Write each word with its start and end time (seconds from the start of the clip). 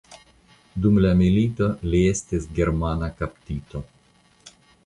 Dum 0.85 0.97
la 1.05 1.11
milito 1.19 1.69
li 1.93 2.01
estis 2.13 2.49
germana 2.61 3.13
kaptito. 3.23 3.87